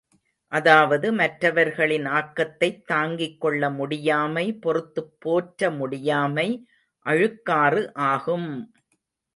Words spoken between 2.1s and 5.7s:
ஆக்கத்தைத் தாங்கிக்கொள்ள முடியாமை பொறுத்துப் போற்ற